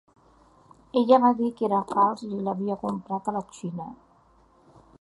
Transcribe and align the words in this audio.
Ella 1.01 1.19
va 1.25 1.29
dir 1.41 1.49
que 1.59 1.67
era 1.67 1.81
fals 1.91 2.25
i 2.27 2.29
l’havia 2.47 2.79
comprat 2.85 3.29
a 3.29 3.35
la 3.39 3.45
Xina. 3.59 3.87